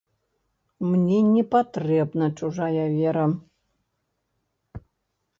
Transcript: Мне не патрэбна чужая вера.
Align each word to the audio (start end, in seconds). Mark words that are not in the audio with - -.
Мне 0.91 1.17
не 1.33 1.43
патрэбна 1.53 2.29
чужая 2.41 2.85
вера. 2.95 3.25